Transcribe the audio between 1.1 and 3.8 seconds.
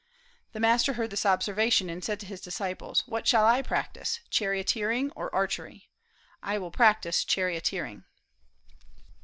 this observation, and said to his disciples: 'What shall I